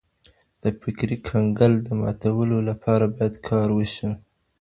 [0.63, 4.09] د فکري کنګل د ماتولو لپاره بايد کار وشي.